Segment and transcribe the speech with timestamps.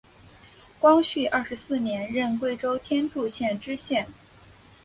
[0.79, 4.07] 光绪二十四年任贵州天柱县知县。